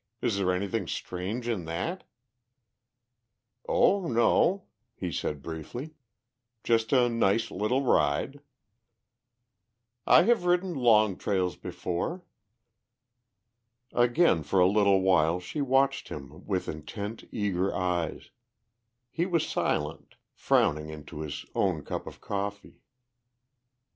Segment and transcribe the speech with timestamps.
[0.19, 2.05] Is there anything strange in that?"
[3.69, 4.63] "Oh, no!"
[4.95, 5.93] he said briefly.
[6.63, 8.39] "Just a nice little ride!"
[10.07, 12.23] "I have ridden long trails before."
[13.93, 18.31] Again for a little while she watched him with intent, eager eyes;
[19.11, 22.81] he was silent, frowning into his own cup of coffee.